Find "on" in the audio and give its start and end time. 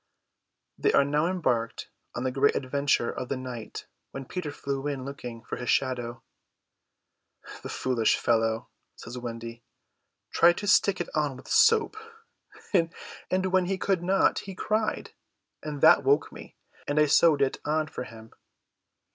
2.15-2.23, 11.13-11.37, 17.63-17.85